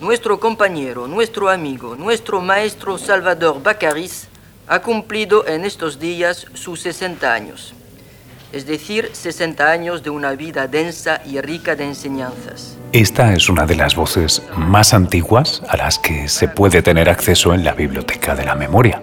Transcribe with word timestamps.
nuestro 0.00 0.40
compañero, 0.40 1.06
nuestro 1.06 1.50
amigo, 1.50 1.94
nuestro 1.94 2.40
maestro 2.40 2.96
Salvador 2.96 3.62
Bacariz 3.62 4.28
ha 4.66 4.80
cumplido 4.80 5.46
en 5.46 5.64
estos 5.64 6.00
días 6.00 6.46
sus 6.54 6.80
60 6.80 7.32
años, 7.32 7.74
es 8.52 8.66
decir, 8.66 9.10
60 9.12 9.70
años 9.70 10.02
de 10.02 10.10
una 10.10 10.32
vida 10.32 10.66
densa 10.66 11.20
y 11.26 11.40
rica 11.40 11.76
de 11.76 11.84
enseñanzas. 11.84 12.78
Esta 12.92 13.34
es 13.34 13.48
una 13.48 13.66
de 13.66 13.76
las 13.76 13.94
voces 13.94 14.42
más 14.56 14.94
antiguas 14.94 15.62
a 15.68 15.76
las 15.76 15.98
que 15.98 16.28
se 16.28 16.48
puede 16.48 16.82
tener 16.82 17.08
acceso 17.10 17.52
en 17.52 17.62
la 17.62 17.74
Biblioteca 17.74 18.34
de 18.34 18.44
la 18.44 18.54
Memoria. 18.54 19.02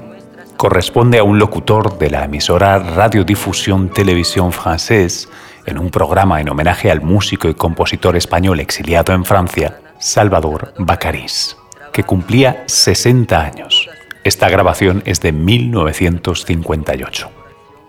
Corresponde 0.57 1.19
a 1.19 1.23
un 1.23 1.37
locutor 1.37 1.99
de 1.99 2.09
la 2.09 2.25
emisora 2.25 2.79
Radiodifusión 2.79 3.89
Televisión 3.89 4.51
Française 4.51 5.29
en 5.67 5.77
un 5.77 5.91
programa 5.91 6.41
en 6.41 6.49
homenaje 6.49 6.89
al 6.89 7.01
músico 7.01 7.47
y 7.49 7.53
compositor 7.53 8.15
español 8.15 8.59
exiliado 8.59 9.13
en 9.13 9.23
Francia, 9.23 9.77
Salvador 9.99 10.73
Bacarís, 10.77 11.57
que 11.91 12.03
cumplía 12.03 12.63
60 12.67 13.39
años. 13.39 13.89
Esta 14.23 14.49
grabación 14.49 15.01
es 15.05 15.21
de 15.21 15.31
1958. 15.31 17.31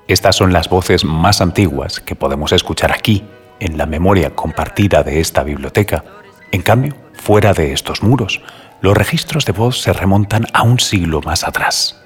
Estas 0.07 0.37
son 0.37 0.53
las 0.53 0.69
voces 0.69 1.05
más 1.05 1.41
antiguas 1.41 2.01
que 2.01 2.15
podemos 2.15 2.53
escuchar 2.53 2.93
aquí, 2.93 3.25
en 3.61 3.77
la 3.77 3.87
memoria 3.87 4.35
compartida 4.35 5.03
de 5.03 5.21
esta 5.21 5.43
biblioteca. 5.43 6.05
En 6.53 6.63
cambio, 6.63 6.95
fuera 7.13 7.53
de 7.53 7.73
estos 7.73 8.03
muros, 8.03 8.41
los 8.81 8.97
registros 8.97 9.45
de 9.45 9.53
voz 9.53 9.83
se 9.83 9.93
remontan 9.93 10.47
a 10.53 10.63
un 10.63 10.79
siglo 10.79 11.21
más 11.21 11.45
atrás. 11.45 12.01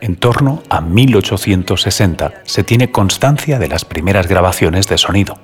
En 0.00 0.16
torno 0.16 0.62
a 0.68 0.80
1860 0.80 2.42
se 2.44 2.64
tiene 2.64 2.90
constancia 2.90 3.58
de 3.58 3.68
las 3.68 3.84
primeras 3.84 4.28
grabaciones 4.28 4.86
de 4.88 4.98
sonido. 4.98 5.38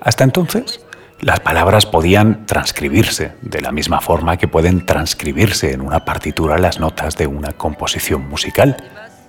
Hasta 0.00 0.24
entonces, 0.24 0.84
las 1.20 1.40
palabras 1.40 1.84
podían 1.84 2.46
transcribirse 2.46 3.32
de 3.42 3.60
la 3.60 3.72
misma 3.72 4.00
forma 4.00 4.38
que 4.38 4.48
pueden 4.48 4.86
transcribirse 4.86 5.72
en 5.72 5.82
una 5.82 6.04
partitura 6.06 6.56
las 6.56 6.80
notas 6.80 7.16
de 7.16 7.26
una 7.26 7.52
composición 7.52 8.26
musical, 8.26 8.78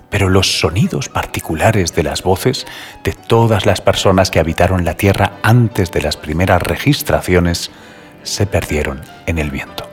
pero 0.08 0.30
los 0.30 0.60
sonidos 0.60 1.10
particulares 1.10 1.94
de 1.94 2.02
las 2.02 2.22
voces 2.22 2.66
de 3.04 3.12
todas 3.12 3.66
las 3.66 3.82
personas 3.82 4.30
que 4.30 4.40
habitaron 4.40 4.86
la 4.86 4.94
Tierra 4.94 5.32
antes 5.42 5.92
de 5.92 6.00
las 6.00 6.16
primeras 6.16 6.62
registraciones 6.62 7.70
se 8.22 8.46
perdieron 8.46 9.02
en 9.26 9.38
el 9.38 9.50
viento. 9.50 9.88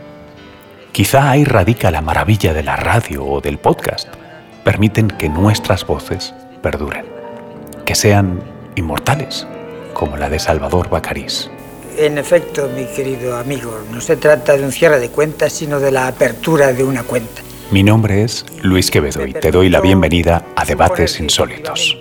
Quizá 0.93 1.29
ahí 1.29 1.43
radica 1.43 1.91
la 1.91 2.02
maravilla 2.02 2.53
de 2.53 2.63
la 2.63 2.77
radio 2.77 3.25
o 3.25 3.41
del 3.41 3.57
podcast. 3.57 4.07
Permiten 4.63 5.09
que 5.09 5.29
nuestras 5.29 5.85
voces 5.85 6.33
perduren, 6.61 7.05
que 7.85 7.95
sean 7.95 8.41
inmortales, 8.75 9.47
como 9.93 10.17
la 10.17 10.29
de 10.29 10.39
Salvador 10.39 10.89
Bacarís. 10.89 11.49
En 12.02 12.17
efecto, 12.17 12.69
mi 12.73 12.86
querido 12.86 13.36
amigo, 13.36 13.78
no 13.92 14.00
se 14.00 14.16
trata 14.16 14.55
de 14.55 14.64
un 14.64 14.72
cierre 14.72 15.02
de 15.02 15.09
cuentas, 15.09 15.52
sino 15.52 15.81
de 15.81 15.92
la 15.92 16.08
apertura 16.08 16.72
de 16.72 16.81
una 16.81 17.03
cuenta. 17.03 17.42
Mi 17.72 17.83
nombre 17.83 18.23
es 18.23 18.45
Luis 18.61 18.89
Quevedo 18.89 19.25
y 19.25 19.33
te 19.33 19.52
doy 19.52 19.67
la 19.67 19.81
bienvenida 19.81 20.45
a 20.55 20.64
Debates 20.64 21.20
Insólitos. 21.20 21.97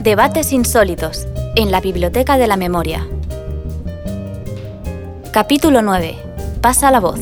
Debates 0.00 0.52
Insólitos 0.52 1.28
en 1.54 1.70
la 1.70 1.80
Biblioteca 1.80 2.36
de 2.36 2.48
la 2.48 2.56
Memoria. 2.56 3.06
Capítulo 5.30 5.82
9. 5.82 6.16
Pasa 6.60 6.90
la 6.90 6.98
voz. 6.98 7.20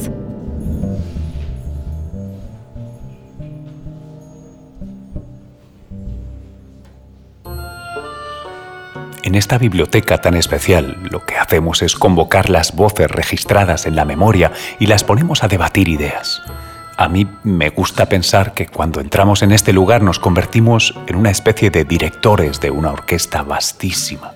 En 9.32 9.36
esta 9.36 9.56
biblioteca 9.56 10.20
tan 10.20 10.34
especial, 10.34 10.98
lo 11.10 11.24
que 11.24 11.38
hacemos 11.38 11.80
es 11.80 11.94
convocar 11.96 12.50
las 12.50 12.76
voces 12.76 13.10
registradas 13.10 13.86
en 13.86 13.96
la 13.96 14.04
memoria 14.04 14.52
y 14.78 14.88
las 14.88 15.04
ponemos 15.04 15.42
a 15.42 15.48
debatir 15.48 15.88
ideas. 15.88 16.42
A 16.98 17.08
mí 17.08 17.26
me 17.42 17.70
gusta 17.70 18.10
pensar 18.10 18.52
que 18.52 18.66
cuando 18.66 19.00
entramos 19.00 19.40
en 19.40 19.52
este 19.52 19.72
lugar 19.72 20.02
nos 20.02 20.18
convertimos 20.18 20.94
en 21.06 21.16
una 21.16 21.30
especie 21.30 21.70
de 21.70 21.86
directores 21.86 22.60
de 22.60 22.70
una 22.70 22.92
orquesta 22.92 23.42
vastísima. 23.42 24.34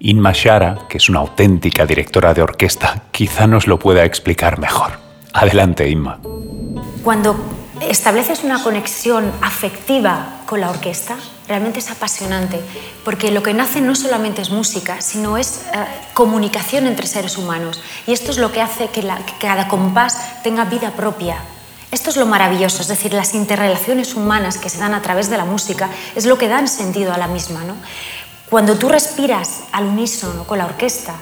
Inma 0.00 0.32
Shara, 0.34 0.88
que 0.88 0.98
es 0.98 1.08
una 1.08 1.20
auténtica 1.20 1.86
directora 1.86 2.34
de 2.34 2.42
orquesta, 2.42 3.04
quizá 3.12 3.46
nos 3.46 3.68
lo 3.68 3.78
pueda 3.78 4.04
explicar 4.04 4.58
mejor. 4.58 4.90
Adelante, 5.34 5.88
Inma. 5.88 6.18
Cuando 7.04 7.36
estableces 7.80 8.42
una 8.42 8.60
conexión 8.60 9.30
afectiva 9.40 10.40
con 10.46 10.62
la 10.62 10.70
orquesta, 10.70 11.16
realmente 11.50 11.80
es 11.80 11.90
apasionante, 11.90 12.60
porque 13.04 13.32
lo 13.32 13.42
que 13.42 13.52
nace 13.52 13.80
no 13.80 13.96
solamente 13.96 14.40
es 14.40 14.50
música, 14.50 15.00
sino 15.00 15.36
es 15.36 15.62
eh, 15.74 15.84
comunicación 16.14 16.86
entre 16.86 17.08
seres 17.08 17.36
humanos. 17.36 17.82
Y 18.06 18.12
esto 18.12 18.30
es 18.30 18.38
lo 18.38 18.52
que 18.52 18.62
hace 18.62 18.86
que, 18.90 19.04
cada 19.40 19.66
compás 19.66 20.42
tenga 20.44 20.64
vida 20.64 20.92
propia. 20.92 21.38
Esto 21.90 22.10
es 22.10 22.16
lo 22.16 22.24
maravilloso, 22.24 22.82
es 22.82 22.86
decir, 22.86 23.12
las 23.12 23.34
interrelaciones 23.34 24.14
humanas 24.14 24.58
que 24.58 24.70
se 24.70 24.78
dan 24.78 24.94
a 24.94 25.02
través 25.02 25.28
de 25.28 25.38
la 25.38 25.44
música 25.44 25.90
es 26.14 26.24
lo 26.24 26.38
que 26.38 26.46
dan 26.46 26.68
sentido 26.68 27.12
a 27.12 27.18
la 27.18 27.26
misma. 27.26 27.64
¿no? 27.64 27.74
Cuando 28.48 28.76
tú 28.76 28.88
respiras 28.88 29.62
al 29.72 29.86
unísono 29.86 30.44
con 30.44 30.58
la 30.58 30.66
orquesta, 30.66 31.16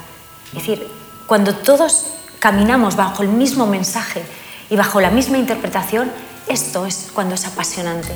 es 0.48 0.58
decir, 0.58 0.86
cuando 1.26 1.54
todos 1.54 2.04
caminamos 2.38 2.96
bajo 2.96 3.22
el 3.22 3.30
mismo 3.30 3.66
mensaje 3.66 4.22
y 4.68 4.76
bajo 4.76 5.00
la 5.00 5.08
misma 5.08 5.38
interpretación, 5.38 6.12
esto 6.48 6.84
es 6.84 7.08
cuando 7.14 7.34
es 7.34 7.46
apasionante. 7.46 8.14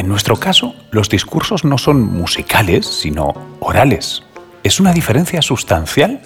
En 0.00 0.08
nuestro 0.08 0.36
caso, 0.36 0.74
los 0.92 1.10
discursos 1.10 1.62
no 1.62 1.76
son 1.76 2.00
musicales, 2.00 2.86
sino 2.86 3.34
orales. 3.60 4.22
¿Es 4.62 4.80
una 4.80 4.94
diferencia 4.94 5.42
sustancial? 5.42 6.22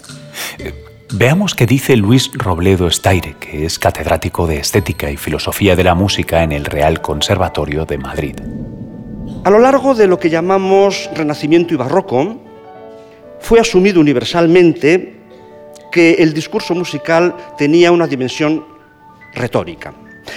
Eh, 0.61 0.73
veamos 1.12 1.57
qué 1.57 1.67
dice 1.67 1.97
Luis 1.97 2.31
Robledo 2.35 2.87
Estaire, 2.87 3.35
que 3.41 3.67
es 3.67 3.81
catedrático 3.81 4.47
de 4.47 4.59
Estética 4.59 5.11
y 5.11 5.17
Filosofía 5.17 5.75
de 5.75 5.83
la 5.83 5.97
Música 5.97 6.45
en 6.45 6.53
el 6.53 6.67
Real 6.67 7.01
Conservatorio 7.01 7.85
de 7.85 7.99
Madrid. 7.99 8.37
A 9.43 9.51
lo 9.51 9.59
largo 9.59 9.93
de 9.97 10.06
lo 10.06 10.21
que 10.21 10.31
llamamos 10.31 11.11
Renacimiento 11.12 11.75
y 11.75 11.77
Barroco, 11.77 12.41
fue 13.41 13.59
asumido 13.59 14.01
universalmente 14.01 15.17
que 15.91 16.12
el 16.21 16.33
discurso 16.33 16.77
musical 16.77 17.35
tenía 17.59 17.91
una 17.91 18.06
dimensión 18.06 18.65
retórica. 19.33 19.93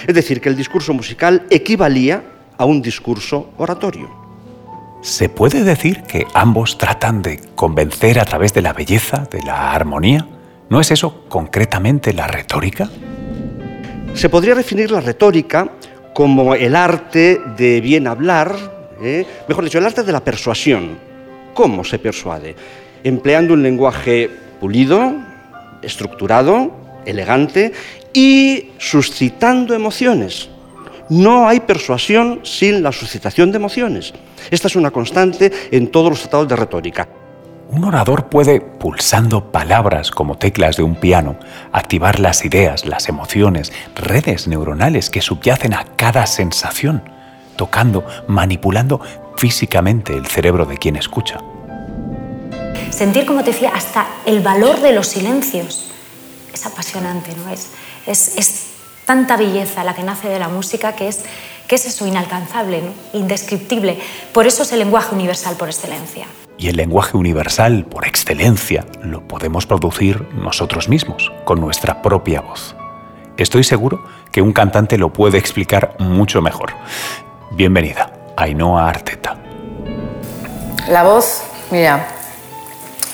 Es 0.08 0.14
decir, 0.16 0.40
que 0.40 0.48
el 0.48 0.56
discurso 0.56 0.92
musical 0.92 1.46
equivalía 1.50 2.34
a 2.58 2.64
un 2.64 2.82
discurso 2.82 3.50
oratorio. 3.56 4.10
¿Se 5.00 5.28
puede 5.28 5.62
decir 5.62 6.02
que 6.02 6.26
ambos 6.34 6.76
tratan 6.76 7.22
de 7.22 7.40
convencer 7.54 8.18
a 8.18 8.24
través 8.24 8.52
de 8.52 8.62
la 8.62 8.72
belleza, 8.72 9.28
de 9.30 9.42
la 9.42 9.72
armonía? 9.72 10.26
¿No 10.68 10.80
es 10.80 10.90
eso 10.90 11.24
concretamente 11.28 12.12
la 12.12 12.26
retórica? 12.26 12.90
Se 14.14 14.28
podría 14.28 14.56
definir 14.56 14.90
la 14.90 15.00
retórica 15.00 15.70
como 16.12 16.56
el 16.56 16.74
arte 16.74 17.40
de 17.56 17.80
bien 17.80 18.08
hablar, 18.08 18.56
¿eh? 19.00 19.24
mejor 19.48 19.64
dicho, 19.64 19.78
el 19.78 19.86
arte 19.86 20.02
de 20.02 20.12
la 20.12 20.24
persuasión. 20.24 20.98
¿Cómo 21.54 21.84
se 21.84 22.00
persuade? 22.00 22.56
Empleando 23.04 23.54
un 23.54 23.62
lenguaje 23.62 24.28
pulido, 24.60 25.14
estructurado, 25.80 26.72
elegante 27.06 27.72
y 28.12 28.70
suscitando 28.78 29.74
emociones. 29.74 30.50
No 31.08 31.48
hay 31.48 31.60
persuasión 31.60 32.40
sin 32.42 32.82
la 32.82 32.92
suscitación 32.92 33.50
de 33.50 33.56
emociones. 33.56 34.12
Esta 34.50 34.68
es 34.68 34.76
una 34.76 34.90
constante 34.90 35.52
en 35.70 35.88
todos 35.88 36.10
los 36.10 36.20
tratados 36.20 36.48
de 36.48 36.56
retórica. 36.56 37.08
Un 37.70 37.84
orador 37.84 38.28
puede, 38.28 38.60
pulsando 38.60 39.52
palabras 39.52 40.10
como 40.10 40.38
teclas 40.38 40.76
de 40.76 40.82
un 40.82 40.96
piano, 40.96 41.36
activar 41.70 42.18
las 42.18 42.44
ideas, 42.44 42.86
las 42.86 43.08
emociones, 43.10 43.72
redes 43.94 44.48
neuronales 44.48 45.10
que 45.10 45.20
subyacen 45.20 45.74
a 45.74 45.84
cada 45.96 46.26
sensación, 46.26 47.02
tocando, 47.56 48.06
manipulando 48.26 49.00
físicamente 49.36 50.14
el 50.14 50.26
cerebro 50.26 50.64
de 50.64 50.78
quien 50.78 50.96
escucha. 50.96 51.38
Sentir, 52.90 53.26
como 53.26 53.44
te 53.44 53.52
decía, 53.52 53.70
hasta 53.74 54.06
el 54.24 54.40
valor 54.40 54.80
de 54.80 54.92
los 54.92 55.06
silencios 55.06 55.92
es 56.52 56.66
apasionante, 56.66 57.32
¿no? 57.36 57.50
Es, 57.50 57.68
es, 58.06 58.67
tanta 59.08 59.38
belleza 59.38 59.84
la 59.84 59.94
que 59.94 60.02
nace 60.02 60.28
de 60.28 60.38
la 60.38 60.50
música 60.50 60.94
que 60.94 61.08
es, 61.08 61.24
que 61.66 61.76
es 61.76 61.86
eso 61.86 62.06
inalcanzable, 62.06 62.82
indescriptible. 63.14 63.98
Por 64.34 64.46
eso 64.46 64.64
es 64.64 64.72
el 64.72 64.80
lenguaje 64.80 65.14
universal 65.14 65.56
por 65.56 65.70
excelencia. 65.70 66.26
Y 66.58 66.68
el 66.68 66.76
lenguaje 66.76 67.16
universal 67.16 67.86
por 67.86 68.06
excelencia 68.06 68.84
lo 69.02 69.26
podemos 69.26 69.64
producir 69.64 70.28
nosotros 70.34 70.90
mismos, 70.90 71.32
con 71.46 71.58
nuestra 71.58 72.02
propia 72.02 72.42
voz. 72.42 72.76
Estoy 73.38 73.64
seguro 73.64 74.04
que 74.30 74.42
un 74.42 74.52
cantante 74.52 74.98
lo 74.98 75.10
puede 75.10 75.38
explicar 75.38 75.96
mucho 75.98 76.42
mejor. 76.42 76.74
Bienvenida, 77.52 78.12
Ainhoa 78.36 78.90
Arteta. 78.90 79.38
La 80.90 81.02
voz, 81.02 81.44
mira, 81.70 82.08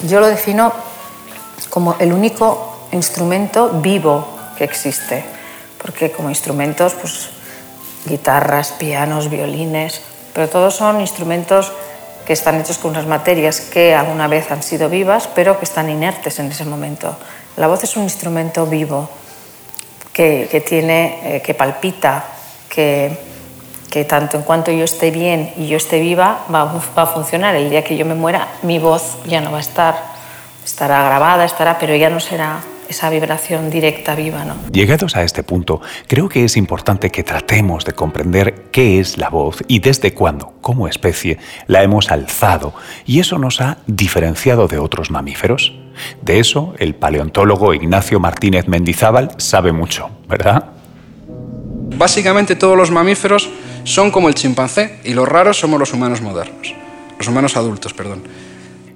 yo 0.08 0.18
lo 0.18 0.26
defino 0.26 0.72
como 1.70 1.94
el 2.00 2.12
único 2.12 2.88
instrumento 2.90 3.80
vivo 3.80 4.26
que 4.58 4.64
existe, 4.64 5.33
porque 5.84 6.10
como 6.10 6.30
instrumentos 6.30 6.94
pues, 6.94 7.28
guitarras, 8.06 8.72
pianos, 8.72 9.28
violines, 9.28 10.00
pero 10.32 10.48
todos 10.48 10.74
son 10.74 11.02
instrumentos 11.02 11.72
que 12.24 12.32
están 12.32 12.58
hechos 12.58 12.78
con 12.78 12.92
unas 12.92 13.06
materias 13.06 13.60
que 13.60 13.94
alguna 13.94 14.26
vez 14.26 14.50
han 14.50 14.62
sido 14.62 14.88
vivas, 14.88 15.28
pero 15.34 15.58
que 15.58 15.66
están 15.66 15.90
inertes 15.90 16.38
en 16.38 16.50
ese 16.50 16.64
momento. 16.64 17.14
La 17.58 17.66
voz 17.66 17.84
es 17.84 17.98
un 17.98 18.04
instrumento 18.04 18.64
vivo 18.64 19.10
que, 20.14 20.64
tiene, 20.66 21.36
eh, 21.36 21.42
que 21.42 21.52
palpita, 21.52 22.24
que, 22.70 23.18
que 23.90 24.06
tanto 24.06 24.38
en 24.38 24.42
cuanto 24.42 24.72
yo 24.72 24.84
esté 24.84 25.10
bien 25.10 25.52
y 25.58 25.66
yo 25.66 25.76
esté 25.76 26.00
viva 26.00 26.46
va, 26.52 26.64
va 26.64 27.02
a 27.02 27.06
funcionar. 27.06 27.56
El 27.56 27.68
día 27.68 27.84
que 27.84 27.98
yo 27.98 28.06
me 28.06 28.14
muera, 28.14 28.48
mi 28.62 28.78
voz 28.78 29.18
ya 29.26 29.42
no 29.42 29.52
va 29.52 29.58
a 29.58 29.60
estar, 29.60 30.02
estará 30.64 31.04
grabada, 31.04 31.44
estará, 31.44 31.78
pero 31.78 31.94
ya 31.94 32.08
no 32.08 32.20
será 32.20 32.62
esa 32.88 33.10
vibración 33.10 33.70
directa, 33.70 34.14
viva. 34.14 34.44
¿no? 34.44 34.54
Llegados 34.72 35.16
a 35.16 35.22
este 35.22 35.42
punto, 35.42 35.80
creo 36.06 36.28
que 36.28 36.44
es 36.44 36.56
importante 36.56 37.10
que 37.10 37.22
tratemos 37.22 37.84
de 37.84 37.92
comprender 37.92 38.66
qué 38.70 39.00
es 39.00 39.18
la 39.18 39.28
voz 39.28 39.62
y 39.68 39.78
desde 39.80 40.14
cuándo, 40.14 40.54
como 40.60 40.88
especie, 40.88 41.38
la 41.66 41.82
hemos 41.82 42.10
alzado 42.10 42.74
y 43.06 43.20
eso 43.20 43.38
nos 43.38 43.60
ha 43.60 43.78
diferenciado 43.86 44.68
de 44.68 44.78
otros 44.78 45.10
mamíferos. 45.10 45.74
De 46.22 46.40
eso, 46.40 46.74
el 46.78 46.94
paleontólogo 46.94 47.72
Ignacio 47.72 48.18
Martínez 48.18 48.66
Mendizábal 48.66 49.30
sabe 49.38 49.72
mucho, 49.72 50.10
¿verdad? 50.28 50.70
Básicamente 51.96 52.56
todos 52.56 52.76
los 52.76 52.90
mamíferos 52.90 53.48
son 53.84 54.10
como 54.10 54.28
el 54.28 54.34
chimpancé 54.34 54.98
y 55.04 55.14
los 55.14 55.28
raros 55.28 55.58
somos 55.58 55.78
los 55.78 55.92
humanos 55.92 56.20
modernos, 56.20 56.74
los 57.18 57.28
humanos 57.28 57.56
adultos, 57.56 57.94
perdón. 57.94 58.22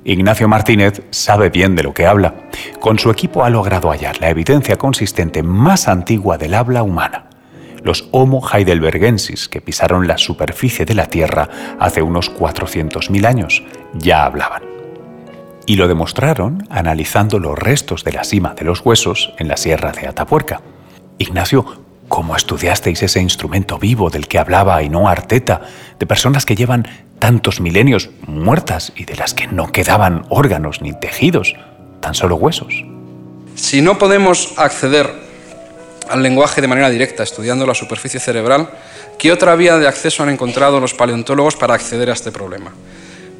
Ignacio 0.09 0.49
Martínez 0.49 1.03
sabe 1.11 1.51
bien 1.51 1.77
de 1.77 1.83
lo 1.83 1.93
que 1.93 2.07
habla. 2.07 2.33
Con 2.81 2.99
su 2.99 3.11
equipo 3.11 3.45
ha 3.45 3.51
logrado 3.51 3.91
hallar 3.91 4.23
la 4.23 4.31
evidencia 4.31 4.79
consistente 4.79 5.43
más 5.43 5.87
antigua 5.87 6.39
del 6.39 6.55
habla 6.55 6.83
humana. 6.83 7.27
Los 7.83 8.09
Homo 8.11 8.43
heidelbergensis, 8.51 9.51
que 9.51 9.61
pisaron 9.61 10.09
la 10.09 10.17
superficie 10.17 10.87
de 10.87 10.95
la 10.95 11.11
Tierra 11.11 11.51
hace 11.79 12.01
unos 12.01 12.35
400.000 12.35 13.27
años, 13.27 13.63
ya 13.93 14.25
hablaban. 14.25 14.63
Y 15.67 15.77
lo 15.77 15.89
demostraron 15.89 16.67
analizando 16.71 17.39
los 17.39 17.59
restos 17.59 18.03
de 18.03 18.13
la 18.13 18.25
cima 18.25 18.55
de 18.55 18.65
los 18.65 18.81
huesos 18.81 19.35
en 19.37 19.47
la 19.47 19.59
sierra 19.59 19.93
de 19.93 20.09
Atapuerca. 20.09 20.63
Ignacio, 21.19 21.83
¿cómo 22.09 22.35
estudiasteis 22.35 23.03
ese 23.03 23.21
instrumento 23.21 23.79
vivo 23.79 24.09
del 24.09 24.27
que 24.27 24.39
hablaba 24.39 24.77
Ainhoa 24.77 25.13
Arteta, 25.13 25.61
de 25.99 26.07
personas 26.07 26.47
que 26.47 26.57
llevan 26.57 26.89
tantos 27.19 27.61
milenios 27.61 28.11
muertas 28.27 28.93
y 28.97 29.05
de 29.05 29.17
las 29.17 29.35
que 29.35 29.47
no 29.47 29.73
quedaban 29.73 30.25
órganos 30.29 30.83
ni 30.83 30.93
tejidos, 30.93 31.55
tan 32.01 32.15
solo 32.15 32.37
huesos. 32.37 32.85
Si 33.55 33.83
no 33.83 33.99
podemos 33.99 34.55
acceder 34.57 35.11
al 36.09 36.23
lenguaje 36.23 36.61
de 36.61 36.69
manera 36.69 36.91
directa 36.91 37.23
estudiando 37.23 37.67
la 37.67 37.75
superficie 37.75 38.21
cerebral, 38.21 38.71
¿qué 39.19 39.33
otra 39.33 39.57
vía 39.57 39.79
de 39.79 39.89
acceso 39.89 40.23
han 40.23 40.31
encontrado 40.31 40.81
los 40.81 40.95
paleontólogos 40.95 41.57
para 41.57 41.75
acceder 41.75 42.11
a 42.11 42.15
este 42.15 42.33
problema? 42.33 42.73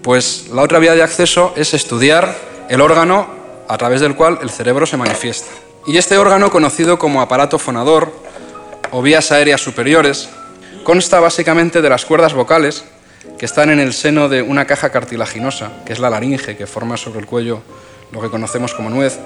Pues 0.03 0.49
la 0.53 0.63
otra 0.63 0.79
vía 0.79 0.95
de 0.95 1.03
acceso 1.03 1.53
es 1.57 1.75
estudiar 1.75 2.35
el 2.69 2.81
órgano 2.81 3.27
a 3.69 3.79
través 3.79 4.01
del 4.01 4.15
cual 4.15 4.39
el 4.43 4.51
cerebro 4.51 4.87
se 4.87 4.97
manifiesta. 4.97 5.49
Y 5.87 5.97
este 5.97 6.19
órgano, 6.19 6.51
conocido 6.51 6.99
como 6.99 7.23
aparato 7.23 7.59
fonador 7.59 8.13
o 8.91 9.03
vías 9.03 9.33
aéreas 9.33 9.61
superiores, 9.61 10.29
consta 10.85 11.21
básicamente 11.21 11.81
de 11.81 11.89
las 11.89 12.05
cuerdas 12.05 12.35
vocales 12.35 12.85
que 13.39 13.47
están 13.47 13.71
en 13.71 13.81
el 13.81 13.93
seno 13.93 14.29
de 14.29 14.43
una 14.43 14.67
caja 14.67 14.91
cartilaginosa, 14.91 15.71
que 15.85 15.93
es 15.93 15.99
la 15.99 16.11
laringe, 16.11 16.57
que 16.57 16.67
forma 16.67 16.97
sobre 16.97 17.21
el 17.21 17.27
cuello 17.27 17.63
lo 18.13 18.21
que 18.21 18.31
conocemos 18.31 18.75
como 18.75 18.91
nuez, 18.91 19.19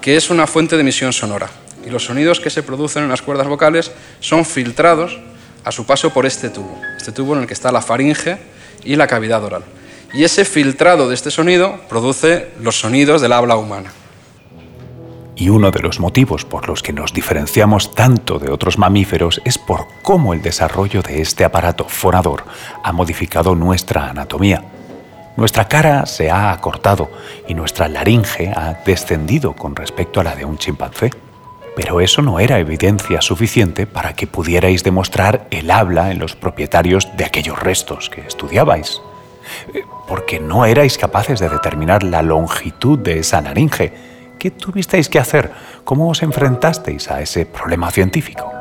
que 0.00 0.16
es 0.16 0.30
una 0.30 0.46
fuente 0.46 0.76
de 0.76 0.82
emisión 0.82 1.12
sonora. 1.12 1.48
Y 1.86 1.90
los 1.90 2.04
sonidos 2.04 2.40
que 2.40 2.50
se 2.50 2.62
producen 2.62 3.04
en 3.04 3.10
las 3.10 3.22
cuerdas 3.22 3.46
vocales 3.46 3.90
son 4.20 4.44
filtrados 4.44 5.18
a 5.64 5.72
su 5.72 5.86
paso 5.86 6.12
por 6.12 6.26
este 6.26 6.50
tubo, 6.50 6.78
este 6.96 7.12
tubo 7.12 7.34
en 7.34 7.42
el 7.42 7.46
que 7.46 7.54
está 7.54 7.72
la 7.72 7.82
faringe 7.82 8.38
y 8.84 8.96
la 8.96 9.06
cavidad 9.06 9.42
oral. 9.44 9.64
Y 10.12 10.24
ese 10.24 10.44
filtrado 10.44 11.08
de 11.08 11.14
este 11.14 11.30
sonido 11.30 11.80
produce 11.88 12.48
los 12.60 12.78
sonidos 12.78 13.20
del 13.20 13.32
habla 13.32 13.56
humana. 13.56 13.92
Y 15.36 15.48
uno 15.48 15.70
de 15.72 15.80
los 15.80 15.98
motivos 15.98 16.44
por 16.44 16.68
los 16.68 16.82
que 16.82 16.92
nos 16.92 17.12
diferenciamos 17.12 17.94
tanto 17.94 18.38
de 18.38 18.52
otros 18.52 18.78
mamíferos 18.78 19.42
es 19.44 19.58
por 19.58 19.86
cómo 20.02 20.32
el 20.32 20.42
desarrollo 20.42 21.02
de 21.02 21.20
este 21.20 21.44
aparato 21.44 21.86
fonador 21.88 22.44
ha 22.82 22.92
modificado 22.92 23.56
nuestra 23.56 24.10
anatomía. 24.10 24.64
Nuestra 25.36 25.66
cara 25.66 26.06
se 26.06 26.30
ha 26.30 26.52
acortado 26.52 27.10
y 27.48 27.54
nuestra 27.54 27.88
laringe 27.88 28.52
ha 28.54 28.74
descendido 28.86 29.54
con 29.54 29.74
respecto 29.74 30.20
a 30.20 30.24
la 30.24 30.36
de 30.36 30.44
un 30.44 30.58
chimpancé. 30.58 31.10
Pero 31.74 32.00
eso 32.00 32.22
no 32.22 32.38
era 32.38 32.60
evidencia 32.60 33.20
suficiente 33.20 33.88
para 33.88 34.12
que 34.14 34.28
pudierais 34.28 34.84
demostrar 34.84 35.48
el 35.50 35.72
habla 35.72 36.12
en 36.12 36.20
los 36.20 36.36
propietarios 36.36 37.08
de 37.16 37.24
aquellos 37.24 37.58
restos 37.58 38.08
que 38.08 38.20
estudiabais. 38.20 39.02
Eh, 39.74 39.82
porque 40.06 40.38
no 40.38 40.64
erais 40.64 40.96
capaces 40.96 41.40
de 41.40 41.48
determinar 41.48 42.04
la 42.04 42.22
longitud 42.22 42.98
de 43.00 43.18
esa 43.18 43.40
laringe 43.40 44.13
¿Qué 44.38 44.50
tuvisteis 44.50 45.08
que 45.08 45.18
hacer? 45.18 45.50
¿Cómo 45.84 46.08
os 46.08 46.22
enfrentasteis 46.22 47.10
a 47.10 47.20
ese 47.20 47.46
problema 47.46 47.90
científico? 47.90 48.52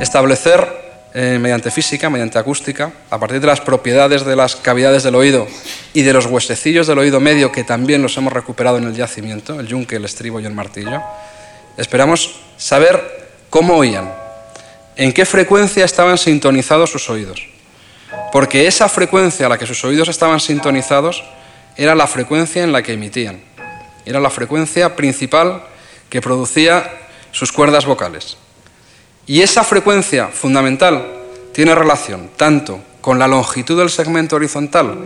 Establecer 0.00 0.80
eh, 1.12 1.38
mediante 1.40 1.70
física, 1.70 2.08
mediante 2.08 2.38
acústica, 2.38 2.92
a 3.10 3.18
partir 3.18 3.40
de 3.40 3.48
las 3.48 3.60
propiedades 3.60 4.24
de 4.24 4.36
las 4.36 4.54
cavidades 4.54 5.02
del 5.02 5.16
oído 5.16 5.46
y 5.92 6.02
de 6.02 6.12
los 6.12 6.26
huesecillos 6.26 6.86
del 6.86 6.98
oído 6.98 7.18
medio, 7.18 7.50
que 7.50 7.64
también 7.64 8.00
los 8.00 8.16
hemos 8.16 8.32
recuperado 8.32 8.78
en 8.78 8.84
el 8.84 8.94
yacimiento, 8.94 9.58
el 9.58 9.66
yunque, 9.66 9.96
el 9.96 10.04
estribo 10.04 10.38
y 10.38 10.46
el 10.46 10.54
martillo, 10.54 11.02
esperamos 11.76 12.40
saber 12.56 13.28
cómo 13.50 13.76
oían, 13.76 14.12
en 14.94 15.12
qué 15.12 15.24
frecuencia 15.24 15.84
estaban 15.84 16.16
sintonizados 16.16 16.90
sus 16.90 17.10
oídos. 17.10 17.44
Porque 18.32 18.68
esa 18.68 18.88
frecuencia 18.88 19.46
a 19.46 19.48
la 19.48 19.58
que 19.58 19.66
sus 19.66 19.84
oídos 19.84 20.08
estaban 20.08 20.38
sintonizados 20.38 21.24
era 21.76 21.94
la 21.94 22.06
frecuencia 22.06 22.62
en 22.62 22.70
la 22.70 22.82
que 22.82 22.92
emitían. 22.92 23.40
Era 24.10 24.18
la 24.18 24.30
frecuencia 24.30 24.96
principal 24.96 25.62
que 26.08 26.20
producía 26.20 26.90
sus 27.30 27.52
cuerdas 27.52 27.86
vocales. 27.86 28.38
Y 29.24 29.42
esa 29.42 29.62
frecuencia 29.62 30.26
fundamental 30.26 31.06
tiene 31.52 31.76
relación 31.76 32.28
tanto 32.36 32.80
con 33.02 33.20
la 33.20 33.28
longitud 33.28 33.78
del 33.78 33.88
segmento 33.88 34.34
horizontal, 34.34 34.98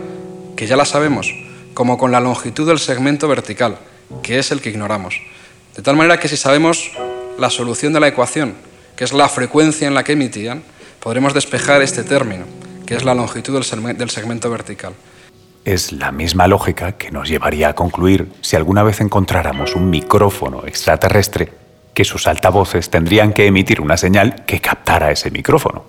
que 0.55 0.65
ya 0.65 0.75
la 0.75 0.85
sabemos, 0.85 1.31
como 1.75 1.99
con 1.99 2.11
la 2.11 2.19
longitud 2.19 2.65
del 2.65 2.79
segmento 2.79 3.27
vertical, 3.27 3.77
que 4.23 4.39
es 4.39 4.49
el 4.49 4.59
que 4.59 4.71
ignoramos. 4.71 5.21
De 5.75 5.83
tal 5.83 5.95
manera 5.95 6.19
que 6.19 6.27
si 6.27 6.35
sabemos 6.35 6.89
la 7.37 7.51
solución 7.51 7.93
de 7.93 7.99
la 7.99 8.07
ecuación, 8.07 8.55
que 8.95 9.03
es 9.03 9.13
la 9.13 9.29
frecuencia 9.29 9.87
en 9.87 9.93
la 9.93 10.03
que 10.03 10.13
emitían, 10.13 10.63
podremos 10.99 11.35
despejar 11.35 11.83
este 11.83 12.03
término, 12.03 12.45
que 12.87 12.95
es 12.95 13.03
la 13.03 13.13
longitud 13.13 13.53
del 13.53 14.09
segmento 14.09 14.49
vertical. 14.49 14.93
Es 15.65 15.91
la 15.91 16.11
misma 16.11 16.45
lógica 16.47 16.91
que 16.91 17.09
nos 17.09 17.27
llevaría 17.27 17.69
a 17.69 17.73
concluir 17.73 18.31
si 18.41 18.55
alguna 18.55 18.83
vez 18.83 19.01
encontráramos 19.01 19.75
un 19.75 19.89
micrófono 19.89 20.67
extraterrestre 20.67 21.51
que 21.95 22.05
sus 22.05 22.27
altavoces 22.27 22.91
tendrían 22.91 23.33
que 23.33 23.47
emitir 23.47 23.81
una 23.81 23.97
señal 23.97 24.45
que 24.45 24.61
captara 24.61 25.09
ese 25.09 25.31
micrófono. 25.31 25.83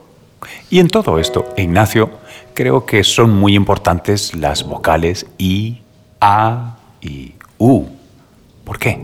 Y 0.71 0.79
en 0.79 0.89
todo 0.89 1.19
esto, 1.19 1.53
Ignacio, 1.59 2.11
creo 2.55 2.87
que 2.87 3.05
son 3.05 3.31
muy 3.31 3.55
importantes 3.55 4.35
las 4.35 4.65
vocales 4.65 5.27
I, 5.37 5.83
A 6.23 6.79
y 7.03 7.35
U. 7.59 7.85
¿Por 8.65 8.79
qué? 8.79 8.99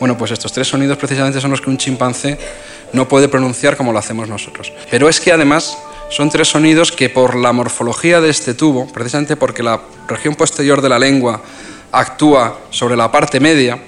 Bueno, 0.00 0.16
pues 0.16 0.30
estos 0.30 0.54
tres 0.54 0.68
sonidos 0.68 0.96
precisamente 0.96 1.38
son 1.38 1.50
los 1.50 1.60
que 1.60 1.68
un 1.68 1.76
chimpancé 1.76 2.38
no 2.94 3.06
puede 3.06 3.28
pronunciar 3.28 3.76
como 3.76 3.92
lo 3.92 3.98
hacemos 3.98 4.26
nosotros. 4.26 4.72
Pero 4.90 5.10
es 5.10 5.20
que 5.20 5.32
además 5.32 5.76
son 6.12 6.28
tres 6.28 6.48
sonidos 6.48 6.92
que 6.92 7.08
por 7.08 7.34
la 7.34 7.52
morfología 7.52 8.20
de 8.20 8.28
este 8.28 8.52
tubo, 8.52 8.86
precisamente 8.86 9.34
porque 9.34 9.62
la 9.62 9.80
región 10.06 10.34
posterior 10.34 10.82
de 10.82 10.90
la 10.90 10.98
lengua 10.98 11.40
actúa 11.90 12.60
sobre 12.68 12.96
la 12.96 13.10
parte 13.10 13.40
media, 13.40 13.78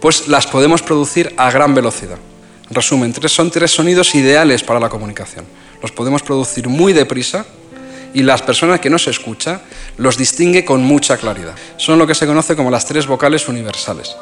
pues 0.00 0.26
las 0.26 0.48
podemos 0.48 0.82
producir 0.82 1.32
a 1.36 1.48
gran 1.52 1.76
velocidad. 1.76 2.18
En 2.68 2.74
resumen, 2.74 3.14
son 3.28 3.52
tres 3.52 3.70
sonidos 3.70 4.16
ideales 4.16 4.64
para 4.64 4.80
la 4.80 4.88
comunicación. 4.88 5.44
Los 5.80 5.92
podemos 5.92 6.22
producir 6.22 6.68
muy 6.68 6.92
deprisa 6.92 7.46
y 8.12 8.24
las 8.24 8.42
personas 8.42 8.80
que 8.80 8.90
no 8.90 8.98
se 8.98 9.10
escucha 9.10 9.60
los 9.96 10.16
distingue 10.18 10.64
con 10.64 10.82
mucha 10.82 11.18
claridad. 11.18 11.54
Son 11.76 12.00
lo 12.00 12.06
que 12.08 12.16
se 12.16 12.26
conoce 12.26 12.56
como 12.56 12.68
las 12.68 12.84
tres 12.84 13.06
vocales 13.06 13.46
universales 13.46 14.16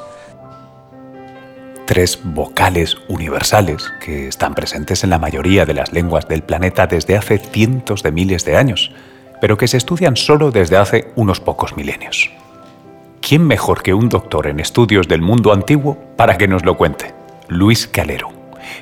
tres 1.87 2.19
vocales 2.23 2.99
universales 3.09 3.90
que 4.05 4.28
están 4.28 4.55
presentes 4.55 5.05
en 5.05 5.11
la 5.11 5.19
mayoría 5.19 5.64
de 5.64 5.75
las 5.75 5.93
lenguas 5.93 6.28
del 6.28 6.43
planeta 6.43 6.87
desde 6.87 7.16
hace 7.16 7.38
cientos 7.38 8.02
de 8.02 8.12
miles 8.12 8.45
de 8.45 8.57
años, 8.57 8.90
pero 9.40 9.57
que 9.57 9.69
se 9.69 9.76
estudian 9.76 10.16
solo 10.16 10.50
desde 10.50 10.76
hace 10.76 11.12
unos 11.14 11.40
pocos 11.40 11.76
milenios. 11.76 12.31
¿Quién 13.21 13.47
mejor 13.47 13.83
que 13.83 13.95
un 13.95 14.09
doctor 14.09 14.47
en 14.47 14.61
estudios 14.61 15.09
del 15.09 15.23
mundo 15.23 15.52
antiguo 15.52 15.97
para 16.16 16.37
que 16.37 16.49
nos 16.49 16.64
lo 16.64 16.76
cuente? 16.76 17.14
Luis 17.49 17.87
Calero. 17.87 18.31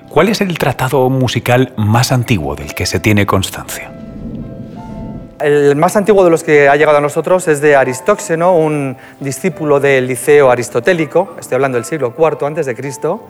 ¿Cuál 0.08 0.28
es 0.28 0.40
el 0.40 0.58
tratado 0.58 1.08
musical 1.10 1.72
más 1.76 2.10
antiguo 2.10 2.56
del 2.56 2.74
que 2.74 2.86
se 2.86 3.00
tiene 3.00 3.26
constancia? 3.26 3.93
El 5.44 5.76
más 5.76 5.94
antiguo 5.94 6.24
de 6.24 6.30
los 6.30 6.42
que 6.42 6.70
ha 6.70 6.76
llegado 6.76 6.96
a 6.96 7.00
nosotros 7.02 7.46
es 7.48 7.60
de 7.60 7.76
Aristóxeno, 7.76 8.56
un 8.56 8.96
discípulo 9.20 9.78
del 9.78 10.06
liceo 10.06 10.50
aristotélico, 10.50 11.36
estoy 11.38 11.56
hablando 11.56 11.76
del 11.76 11.84
siglo 11.84 12.14
IV 12.16 12.46
antes 12.46 12.64
de 12.64 12.74
Cristo, 12.74 13.28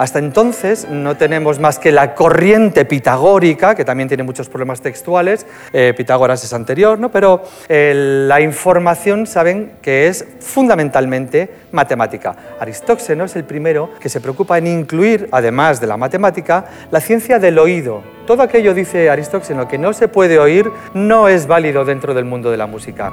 Hasta 0.00 0.18
entonces 0.18 0.88
no 0.88 1.18
tenemos 1.18 1.58
más 1.58 1.78
que 1.78 1.92
la 1.92 2.14
corriente 2.14 2.86
pitagórica, 2.86 3.74
que 3.74 3.84
también 3.84 4.08
tiene 4.08 4.22
muchos 4.22 4.48
problemas 4.48 4.80
textuales, 4.80 5.44
eh, 5.74 5.92
Pitágoras 5.94 6.42
es 6.42 6.54
anterior, 6.54 6.98
¿no? 6.98 7.10
pero 7.10 7.42
eh, 7.68 8.24
la 8.26 8.40
información 8.40 9.26
saben 9.26 9.72
que 9.82 10.06
es 10.06 10.24
fundamentalmente 10.40 11.50
matemática. 11.72 12.34
Aristóxeno 12.58 13.24
es 13.24 13.36
el 13.36 13.44
primero 13.44 13.90
que 14.00 14.08
se 14.08 14.22
preocupa 14.22 14.56
en 14.56 14.68
incluir, 14.68 15.28
además 15.32 15.82
de 15.82 15.88
la 15.88 15.98
matemática, 15.98 16.64
la 16.90 17.02
ciencia 17.02 17.38
del 17.38 17.58
oído. 17.58 18.02
Todo 18.26 18.42
aquello, 18.42 18.72
dice 18.72 19.10
Aristóxeno, 19.10 19.68
que 19.68 19.76
no 19.76 19.92
se 19.92 20.08
puede 20.08 20.38
oír, 20.38 20.72
no 20.94 21.28
es 21.28 21.46
válido 21.46 21.84
dentro 21.84 22.14
del 22.14 22.24
mundo 22.24 22.50
de 22.50 22.56
la 22.56 22.66
música. 22.66 23.12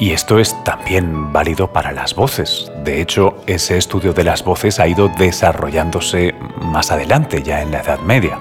Y 0.00 0.12
esto 0.12 0.38
es 0.38 0.56
también 0.64 1.30
válido 1.30 1.70
para 1.70 1.92
las 1.92 2.14
voces. 2.14 2.72
De 2.84 3.02
hecho, 3.02 3.36
ese 3.46 3.76
estudio 3.76 4.14
de 4.14 4.24
las 4.24 4.42
voces 4.42 4.80
ha 4.80 4.88
ido 4.88 5.10
desarrollándose 5.18 6.34
más 6.62 6.90
adelante, 6.90 7.42
ya 7.42 7.60
en 7.60 7.70
la 7.70 7.82
Edad 7.82 7.98
Media. 8.00 8.38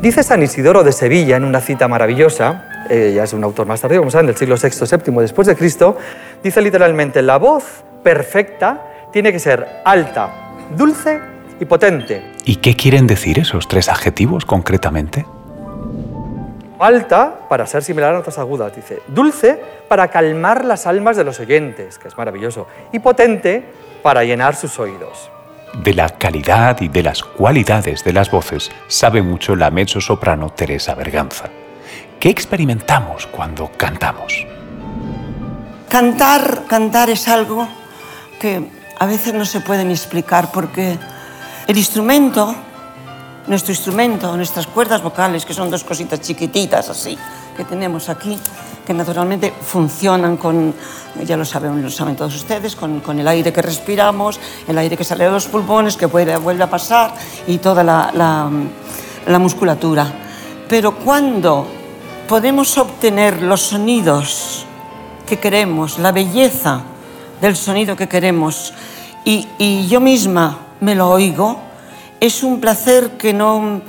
Dice 0.00 0.22
San 0.22 0.44
Isidoro 0.44 0.84
de 0.84 0.92
Sevilla 0.92 1.36
en 1.36 1.44
una 1.44 1.60
cita 1.60 1.88
maravillosa, 1.88 2.86
eh, 2.88 3.12
ya 3.16 3.24
es 3.24 3.32
un 3.32 3.42
autor 3.42 3.66
más 3.66 3.80
tardío, 3.80 3.98
como 3.98 4.12
saben, 4.12 4.26
del 4.28 4.36
siglo 4.36 4.54
VI, 4.54 4.68
VII 5.04 5.20
después 5.20 5.48
de 5.48 5.56
Cristo, 5.56 5.98
dice 6.44 6.62
literalmente, 6.62 7.22
la 7.22 7.38
voz 7.38 7.82
perfecta 8.04 9.08
tiene 9.12 9.32
que 9.32 9.40
ser 9.40 9.66
alta, 9.84 10.54
dulce 10.76 11.18
y 11.58 11.64
potente. 11.64 12.34
¿Y 12.44 12.56
qué 12.56 12.76
quieren 12.76 13.08
decir 13.08 13.40
esos 13.40 13.66
tres 13.66 13.88
adjetivos 13.88 14.44
concretamente? 14.44 15.26
Alta 16.78 17.46
para 17.48 17.66
ser 17.66 17.82
similar 17.82 18.14
a 18.14 18.18
notas 18.18 18.38
agudas, 18.38 18.74
dice. 18.74 19.00
Dulce 19.08 19.60
para 19.88 20.08
calmar 20.08 20.64
las 20.64 20.86
almas 20.86 21.16
de 21.16 21.24
los 21.24 21.40
oyentes, 21.40 21.98
que 21.98 22.08
es 22.08 22.16
maravilloso. 22.18 22.66
Y 22.92 22.98
potente 22.98 23.64
para 24.02 24.24
llenar 24.24 24.54
sus 24.54 24.78
oídos. 24.78 25.30
De 25.82 25.94
la 25.94 26.08
calidad 26.10 26.80
y 26.80 26.88
de 26.88 27.02
las 27.02 27.22
cualidades 27.22 28.04
de 28.04 28.12
las 28.12 28.30
voces 28.30 28.70
sabe 28.88 29.22
mucho 29.22 29.56
la 29.56 29.70
mezzo-soprano 29.70 30.50
Teresa 30.50 30.94
Berganza. 30.94 31.50
¿Qué 32.20 32.30
experimentamos 32.30 33.26
cuando 33.26 33.70
cantamos? 33.76 34.46
Cantar, 35.88 36.62
cantar 36.66 37.10
es 37.10 37.28
algo 37.28 37.68
que 38.40 38.70
a 38.98 39.06
veces 39.06 39.34
no 39.34 39.44
se 39.44 39.60
puede 39.60 39.84
ni 39.84 39.92
explicar 39.92 40.50
porque 40.52 40.98
el 41.66 41.76
instrumento 41.76 42.54
nuestro 43.46 43.72
instrumento, 43.72 44.36
nuestras 44.36 44.66
cuerdas 44.66 45.02
vocales, 45.02 45.44
que 45.44 45.54
son 45.54 45.70
dos 45.70 45.84
cositas 45.84 46.20
chiquititas 46.20 46.88
así, 46.88 47.16
que 47.56 47.64
tenemos 47.64 48.08
aquí, 48.08 48.38
que 48.84 48.92
naturalmente 48.92 49.52
funcionan 49.60 50.36
con, 50.36 50.74
ya 51.24 51.36
lo 51.36 51.44
saben, 51.44 51.82
lo 51.82 51.90
saben 51.90 52.16
todos 52.16 52.34
ustedes, 52.34 52.76
con, 52.76 53.00
con 53.00 53.18
el 53.18 53.26
aire 53.28 53.52
que 53.52 53.62
respiramos, 53.62 54.38
el 54.66 54.78
aire 54.78 54.96
que 54.96 55.04
sale 55.04 55.24
de 55.24 55.30
los 55.30 55.46
pulmones, 55.46 55.96
que 55.96 56.08
puede, 56.08 56.36
vuelve 56.36 56.64
a 56.64 56.70
pasar 56.70 57.14
y 57.46 57.58
toda 57.58 57.82
la, 57.82 58.10
la, 58.14 58.50
la 59.26 59.38
musculatura. 59.38 60.06
Pero 60.68 60.96
cuando 60.96 61.66
podemos 62.28 62.76
obtener 62.78 63.42
los 63.42 63.62
sonidos 63.62 64.66
que 65.26 65.38
queremos, 65.38 65.98
la 65.98 66.12
belleza 66.12 66.82
del 67.40 67.56
sonido 67.56 67.96
que 67.96 68.08
queremos, 68.08 68.72
y 69.24 69.86
yo 69.88 70.00
misma 70.00 70.58
me 70.80 70.94
lo 70.94 71.10
oigo, 71.10 71.65
es 72.20 72.42
un 72.42 72.60
placer 72.60 73.12
que 73.18 73.32
no, 73.32 73.80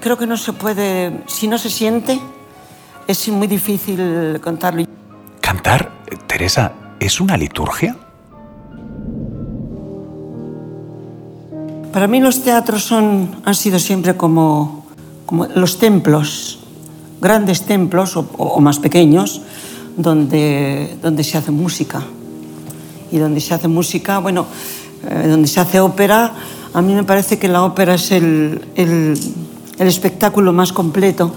creo 0.00 0.16
que 0.18 0.26
no 0.26 0.36
se 0.36 0.52
puede, 0.52 1.22
si 1.26 1.48
no 1.48 1.58
se 1.58 1.70
siente, 1.70 2.20
es 3.06 3.28
muy 3.28 3.46
difícil 3.46 4.40
contarlo. 4.40 4.84
¿Cantar, 5.40 5.90
Teresa, 6.26 6.72
es 6.98 7.20
una 7.20 7.36
liturgia? 7.36 7.96
Para 11.92 12.06
mí 12.06 12.20
los 12.20 12.42
teatros 12.42 12.84
son, 12.84 13.42
han 13.44 13.54
sido 13.54 13.78
siempre 13.78 14.16
como, 14.16 14.86
como 15.26 15.46
los 15.46 15.78
templos, 15.78 16.60
grandes 17.20 17.62
templos 17.62 18.16
o, 18.16 18.28
o 18.38 18.60
más 18.60 18.78
pequeños, 18.78 19.42
donde, 19.96 20.96
donde 21.02 21.24
se 21.24 21.38
hace 21.38 21.50
música. 21.50 22.02
Y 23.10 23.18
donde 23.18 23.40
se 23.40 23.54
hace 23.54 23.66
música, 23.66 24.18
bueno, 24.18 24.46
eh, 25.08 25.26
donde 25.28 25.48
se 25.48 25.58
hace 25.58 25.80
ópera, 25.80 26.32
a 26.72 26.82
mí 26.82 26.94
me 26.94 27.04
parece 27.04 27.38
que 27.38 27.48
la 27.48 27.64
ópera 27.64 27.94
es 27.94 28.12
el, 28.12 28.64
el, 28.76 29.18
el 29.78 29.88
espectáculo 29.88 30.52
más 30.52 30.72
completo 30.72 31.32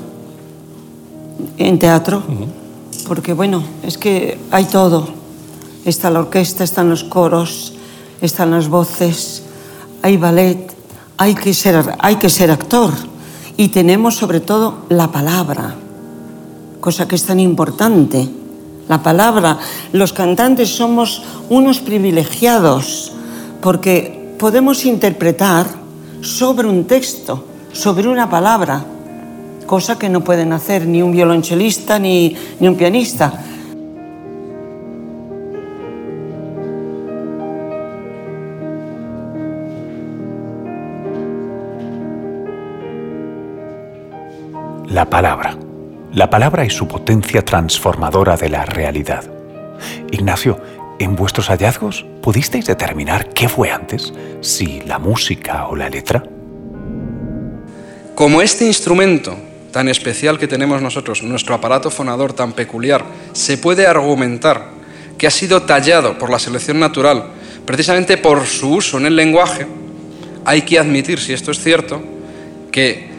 en 1.58 1.80
teatro, 1.80 2.24
uh 2.28 2.32
-huh. 2.32 2.48
porque 3.08 3.34
bueno, 3.34 3.64
es 3.84 3.98
que 3.98 4.38
hay 4.52 4.66
todo. 4.66 5.08
Está 5.86 6.10
la 6.10 6.20
orquesta, 6.20 6.64
están 6.64 6.90
los 6.90 7.04
coros, 7.04 7.74
están 8.22 8.52
las 8.52 8.70
voces, 8.70 9.44
hay 10.02 10.18
ballet, 10.18 10.72
hay 11.18 11.36
que 11.36 11.54
ser, 11.54 11.96
hay 12.00 12.16
que 12.18 12.30
ser 12.30 12.52
actor 12.52 12.94
y 13.58 13.70
tenemos 13.70 14.16
sobre 14.16 14.40
todo 14.40 14.86
la 14.90 15.12
palabra, 15.12 15.76
cosa 16.80 17.08
que 17.08 17.16
es 17.16 17.26
tan 17.26 17.40
importante. 17.40 18.30
La 18.88 19.02
palabra, 19.02 19.60
los 19.94 20.12
cantantes 20.12 20.76
somos 20.76 21.24
unos 21.50 21.80
privilegiados 21.80 23.12
porque 23.62 24.23
podemos 24.44 24.84
interpretar 24.84 25.68
sobre 26.20 26.68
un 26.68 26.84
texto, 26.84 27.46
sobre 27.72 28.10
una 28.10 28.30
palabra, 28.30 28.84
cosa 29.66 29.98
que 29.98 30.10
no 30.10 30.22
pueden 30.22 30.52
hacer 30.52 30.86
ni 30.86 31.02
un 31.02 31.14
violonchelista 31.14 31.98
ni, 31.98 32.36
ni 32.60 32.68
un 32.68 32.76
pianista. 32.76 33.42
La 44.90 45.10
palabra. 45.10 45.58
La 46.12 46.30
palabra 46.30 46.66
y 46.66 46.70
su 46.70 46.86
potencia 46.86 47.46
transformadora 47.46 48.36
de 48.36 48.50
la 48.50 48.66
realidad. 48.66 49.24
Ignacio, 50.12 50.60
¿En 51.04 51.18
vuestros 51.18 51.50
hallazgos 51.50 52.06
pudisteis 52.22 52.66
determinar 52.66 53.28
qué 53.34 53.50
fue 53.50 53.70
antes, 53.70 54.14
si 54.40 54.80
la 54.86 55.00
música 55.00 55.68
o 55.68 55.76
la 55.76 55.90
letra? 55.90 56.24
Como 58.16 58.42
este 58.42 58.66
instrumento 58.66 59.36
tan 59.74 59.90
especial 59.90 60.40
que 60.40 60.48
tenemos 60.48 60.82
nosotros, 60.82 61.22
nuestro 61.22 61.56
aparato 61.56 61.92
fonador 61.92 62.32
tan 62.32 62.54
peculiar, 62.54 63.04
se 63.34 63.58
puede 63.58 63.86
argumentar 63.86 64.70
que 65.18 65.28
ha 65.28 65.30
sido 65.30 65.64
tallado 65.64 66.18
por 66.18 66.30
la 66.30 66.40
selección 66.40 66.80
natural 66.80 67.32
precisamente 67.66 68.16
por 68.16 68.46
su 68.46 68.76
uso 68.76 68.98
en 68.98 69.06
el 69.06 69.18
lenguaje, 69.18 69.68
hay 70.46 70.62
que 70.62 70.80
admitir, 70.80 71.20
si 71.20 71.34
esto 71.34 71.52
es 71.52 71.60
cierto, 71.60 72.02
que 72.72 73.10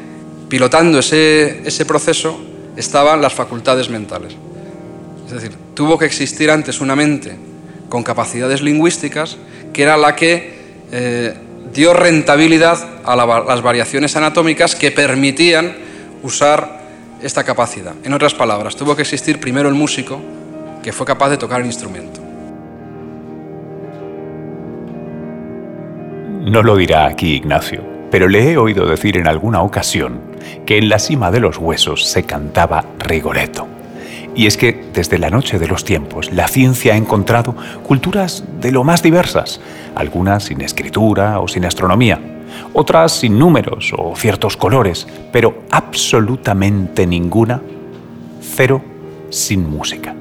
pilotando 0.49 1.01
ese, 1.01 1.61
ese 1.69 1.85
proceso 1.85 2.41
estaban 2.79 3.21
las 3.21 3.35
facultades 3.35 3.91
mentales. 3.91 4.35
Es 5.27 5.33
decir, 5.33 5.53
tuvo 5.75 5.99
que 5.99 6.07
existir 6.07 6.51
antes 6.51 6.81
una 6.81 6.97
mente 6.97 7.53
con 7.95 8.03
capacidades 8.03 8.61
lingüísticas, 8.61 9.39
que 9.73 9.85
era 9.85 9.97
la 9.97 10.17
que 10.17 10.53
eh, 10.91 11.33
dio 11.73 11.95
rentabilidad 11.95 12.77
a 13.05 13.15
la, 13.15 13.25
las 13.47 13.63
variaciones 13.63 14.17
anatómicas 14.17 14.75
que 14.75 14.91
permitían 14.91 15.77
usar 16.21 16.81
esta 17.23 17.45
capacidad. 17.45 17.95
En 18.03 18.13
otras 18.13 18.35
palabras, 18.35 18.75
tuvo 18.75 18.97
que 18.97 19.03
existir 19.03 19.39
primero 19.39 19.69
el 19.69 19.77
músico, 19.77 20.21
que 20.83 20.93
fue 20.93 21.07
capaz 21.07 21.29
de 21.29 21.37
tocar 21.37 21.61
el 21.61 21.67
instrumento. 21.67 22.21
No 26.51 26.65
lo 26.65 26.75
dirá 26.75 27.07
aquí 27.07 27.35
Ignacio, 27.35 27.85
pero 28.11 28.27
le 28.27 28.51
he 28.51 28.57
oído 28.57 28.87
decir 28.87 29.17
en 29.19 29.29
alguna 29.29 29.63
ocasión 29.63 30.19
que 30.67 30.79
en 30.79 30.89
la 30.89 30.99
cima 30.99 31.31
de 31.31 31.39
los 31.39 31.59
huesos 31.59 32.05
se 32.11 32.25
cantaba 32.25 32.85
Rigoletto. 32.99 33.69
Y 34.35 34.47
es 34.47 34.57
que 34.57 34.85
desde 34.93 35.19
la 35.19 35.31
noche 35.31 35.59
de 35.59 35.69
los 35.69 35.85
tiempos 35.85 36.33
la 36.33 36.49
ciencia 36.49 36.95
ha 36.95 36.97
encontrado 36.97 37.55
culturas 37.83 38.45
de 38.61 38.73
lo 38.73 38.83
más 38.83 39.03
diversas, 39.03 39.61
algunas 39.95 40.45
sin 40.45 40.61
escritura 40.61 41.39
o 41.41 41.47
sin 41.47 41.65
astronomía, 41.65 42.21
otras 42.73 43.13
sin 43.13 43.39
números 43.39 43.93
o 43.97 44.17
ciertos 44.17 44.57
colores, 44.57 45.07
pero 45.33 45.63
absolutamente 45.71 47.07
ninguna, 47.07 47.63
cero, 48.41 48.83
sin 49.31 49.69
música. 49.69 50.15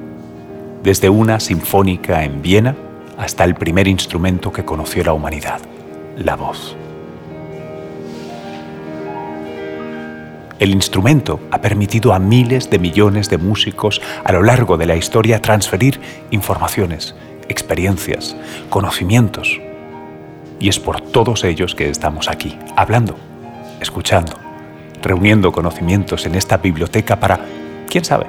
Desde 0.82 1.08
una 1.08 1.40
sinfónica 1.40 2.24
en 2.24 2.42
Viena 2.42 2.76
hasta 3.18 3.44
el 3.44 3.54
primer 3.54 3.88
instrumento 3.88 4.52
que 4.52 4.64
conoció 4.64 5.02
la 5.04 5.12
humanidad, 5.12 5.60
la 6.16 6.36
voz. 6.36 6.76
El 10.60 10.70
instrumento 10.70 11.40
ha 11.50 11.60
permitido 11.60 12.12
a 12.12 12.20
miles 12.20 12.70
de 12.70 12.78
millones 12.78 13.28
de 13.28 13.38
músicos 13.38 14.00
a 14.24 14.32
lo 14.32 14.42
largo 14.42 14.76
de 14.76 14.86
la 14.86 14.94
historia 14.94 15.42
transferir 15.42 16.00
informaciones, 16.30 17.16
experiencias, 17.48 18.36
conocimientos. 18.70 19.60
Y 20.60 20.68
es 20.68 20.78
por 20.78 21.00
todos 21.00 21.42
ellos 21.42 21.74
que 21.74 21.90
estamos 21.90 22.28
aquí, 22.28 22.56
hablando, 22.76 23.16
escuchando, 23.80 24.36
reuniendo 25.02 25.50
conocimientos 25.50 26.24
en 26.24 26.36
esta 26.36 26.58
biblioteca 26.58 27.18
para, 27.18 27.40
quién 27.88 28.04
sabe, 28.04 28.26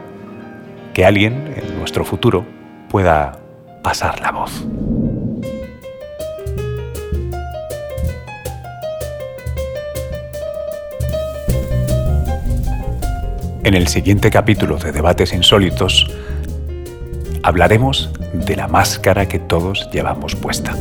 que 0.95 1.05
alguien 1.05 1.53
en 1.55 1.77
nuestro 1.77 2.03
futuro 2.03 2.43
pueda 2.89 3.39
pasar 3.83 4.19
la 4.19 4.31
voz. 4.31 4.65
En 13.65 13.73
el 13.73 13.87
siguiente 13.87 14.29
capítulo 14.29 14.77
de 14.77 14.91
Debates 14.91 15.33
Insólitos 15.33 16.05
hablaremos 17.41 18.11
de 18.31 18.55
la 18.55 18.67
máscara 18.67 19.27
que 19.27 19.39
todos 19.39 19.89
llevamos 19.91 20.35
puesta. 20.35 20.77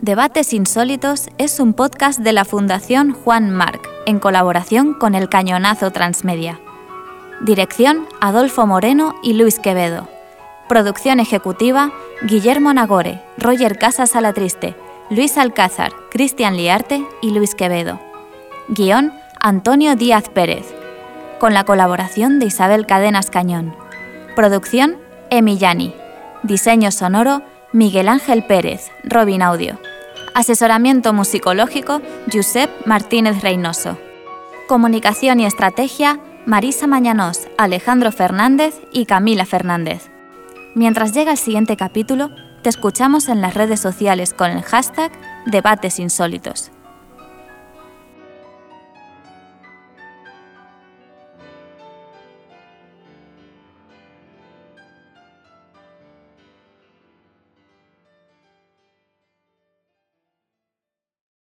Debates 0.00 0.54
Insólitos 0.54 1.28
es 1.36 1.60
un 1.60 1.74
podcast 1.74 2.20
de 2.20 2.32
la 2.32 2.46
Fundación 2.46 3.12
Juan 3.12 3.50
Marc, 3.50 3.86
en 4.06 4.18
colaboración 4.18 4.94
con 4.94 5.14
el 5.14 5.28
Cañonazo 5.28 5.90
Transmedia. 5.90 6.58
Dirección 7.40 8.08
Adolfo 8.20 8.66
Moreno 8.66 9.14
y 9.22 9.34
Luis 9.34 9.60
Quevedo. 9.60 10.08
Producción 10.68 11.20
ejecutiva 11.20 11.92
Guillermo 12.22 12.74
Nagore, 12.74 13.22
Roger 13.36 13.78
Casas 13.78 14.16
Alatriste, 14.16 14.74
Luis 15.08 15.38
Alcázar, 15.38 15.92
Cristian 16.10 16.56
Liarte 16.56 17.06
y 17.22 17.30
Luis 17.30 17.54
Quevedo. 17.54 18.00
Guión 18.66 19.12
Antonio 19.40 19.94
Díaz 19.94 20.28
Pérez. 20.28 20.66
Con 21.38 21.54
la 21.54 21.62
colaboración 21.62 22.40
de 22.40 22.46
Isabel 22.46 22.86
Cadenas 22.86 23.30
Cañón. 23.30 23.72
Producción 24.34 24.96
Emillani. 25.30 25.94
Diseño 26.42 26.90
sonoro 26.90 27.42
Miguel 27.72 28.08
Ángel 28.08 28.44
Pérez, 28.44 28.90
Robin 29.04 29.42
Audio. 29.42 29.78
Asesoramiento 30.34 31.12
musicológico 31.12 32.02
Josep 32.32 32.68
Martínez 32.84 33.42
Reynoso. 33.42 33.96
Comunicación 34.66 35.38
y 35.38 35.46
estrategia 35.46 36.18
Marisa 36.48 36.86
Mañanos, 36.86 37.46
Alejandro 37.58 38.10
Fernández 38.10 38.74
y 38.90 39.04
Camila 39.04 39.44
Fernández. 39.44 40.08
Mientras 40.74 41.12
llega 41.12 41.32
el 41.32 41.36
siguiente 41.36 41.76
capítulo, 41.76 42.30
te 42.62 42.70
escuchamos 42.70 43.28
en 43.28 43.42
las 43.42 43.52
redes 43.52 43.80
sociales 43.80 44.32
con 44.32 44.52
el 44.52 44.62
hashtag 44.62 45.12
Debates 45.44 45.98
Insólitos. 45.98 46.70